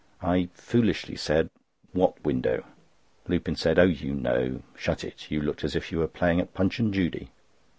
I 0.23 0.49
foolishly 0.55 1.15
said: 1.15 1.51
"What 1.93 2.25
window?" 2.25 2.65
Lupin 3.27 3.55
said: 3.55 3.77
"Oh, 3.77 3.83
you 3.85 4.15
know. 4.15 4.63
Shut 4.75 5.03
it. 5.03 5.29
You 5.29 5.43
looked 5.43 5.63
as 5.63 5.75
if 5.75 5.91
you 5.91 5.99
were 5.99 6.07
playing 6.07 6.39
at 6.39 6.55
Punch 6.55 6.79
and 6.79 6.91
Judy." 6.91 7.29